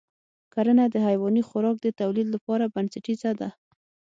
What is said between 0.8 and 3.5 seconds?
د حیواني خوراک د تولید لپاره بنسټیزه ده.